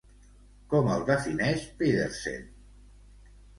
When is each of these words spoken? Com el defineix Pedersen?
Com 0.73 0.89
el 0.93 1.05
defineix 1.09 1.67
Pedersen? 1.83 2.51